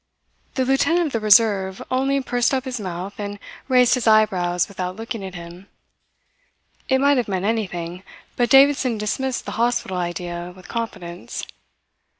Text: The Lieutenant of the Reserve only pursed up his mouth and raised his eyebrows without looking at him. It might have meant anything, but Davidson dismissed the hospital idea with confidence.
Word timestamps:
The 0.55 0.65
Lieutenant 0.65 1.05
of 1.05 1.11
the 1.13 1.19
Reserve 1.19 1.79
only 1.91 2.19
pursed 2.21 2.55
up 2.55 2.65
his 2.65 2.79
mouth 2.79 3.13
and 3.19 3.37
raised 3.67 3.93
his 3.93 4.07
eyebrows 4.07 4.67
without 4.67 4.95
looking 4.95 5.23
at 5.23 5.35
him. 5.35 5.67
It 6.89 6.99
might 6.99 7.17
have 7.17 7.27
meant 7.27 7.45
anything, 7.45 8.01
but 8.35 8.49
Davidson 8.49 8.97
dismissed 8.97 9.45
the 9.45 9.51
hospital 9.61 9.97
idea 9.97 10.53
with 10.55 10.67
confidence. 10.67 11.45